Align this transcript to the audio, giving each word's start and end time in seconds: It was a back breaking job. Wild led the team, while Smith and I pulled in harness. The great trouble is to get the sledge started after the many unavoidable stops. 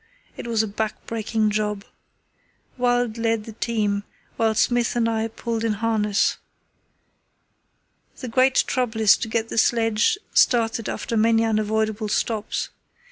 It 0.35 0.47
was 0.47 0.63
a 0.63 0.67
back 0.67 1.05
breaking 1.05 1.51
job. 1.51 1.85
Wild 2.75 3.19
led 3.19 3.43
the 3.43 3.53
team, 3.53 4.03
while 4.35 4.55
Smith 4.55 4.95
and 4.95 5.07
I 5.07 5.27
pulled 5.27 5.63
in 5.63 5.73
harness. 5.73 6.37
The 8.17 8.27
great 8.27 8.55
trouble 8.65 8.99
is 9.01 9.15
to 9.17 9.27
get 9.27 9.49
the 9.49 9.59
sledge 9.59 10.17
started 10.33 10.89
after 10.89 11.15
the 11.15 11.21
many 11.21 11.45
unavoidable 11.45 12.07
stops. 12.09 12.69